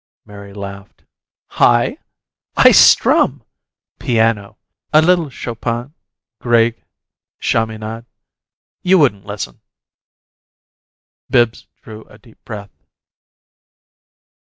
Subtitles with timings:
[0.25, 1.03] Mary laughed.
[1.51, 1.99] "I?
[2.57, 3.43] I strum!
[3.99, 4.57] Piano.
[4.91, 5.93] A little Chopin
[6.39, 6.83] Grieg
[7.39, 8.07] Chaminade.
[8.81, 9.61] You wouldn't listen!"
[11.29, 12.71] Bibbs drew a deep breath.